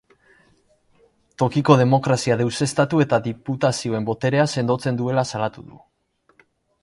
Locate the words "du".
5.69-5.81